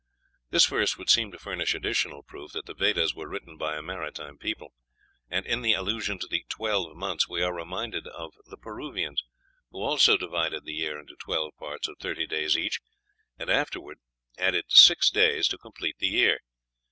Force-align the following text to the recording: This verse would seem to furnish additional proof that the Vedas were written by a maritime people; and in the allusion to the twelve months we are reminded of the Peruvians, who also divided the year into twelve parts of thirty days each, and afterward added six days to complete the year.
This 0.49 0.65
verse 0.65 0.97
would 0.97 1.11
seem 1.11 1.31
to 1.31 1.37
furnish 1.37 1.75
additional 1.75 2.23
proof 2.23 2.53
that 2.53 2.65
the 2.65 2.73
Vedas 2.73 3.13
were 3.13 3.29
written 3.29 3.55
by 3.55 3.75
a 3.77 3.83
maritime 3.83 4.35
people; 4.35 4.73
and 5.29 5.45
in 5.45 5.61
the 5.61 5.73
allusion 5.73 6.17
to 6.17 6.27
the 6.27 6.43
twelve 6.49 6.95
months 6.97 7.29
we 7.29 7.43
are 7.43 7.53
reminded 7.53 8.07
of 8.07 8.33
the 8.47 8.57
Peruvians, 8.57 9.23
who 9.69 9.79
also 9.83 10.17
divided 10.17 10.65
the 10.65 10.73
year 10.73 10.97
into 10.99 11.15
twelve 11.19 11.55
parts 11.55 11.87
of 11.87 11.99
thirty 11.99 12.25
days 12.25 12.57
each, 12.57 12.79
and 13.37 13.51
afterward 13.51 13.99
added 14.39 14.65
six 14.69 15.11
days 15.11 15.47
to 15.49 15.59
complete 15.59 15.99
the 15.99 16.07
year. 16.07 16.39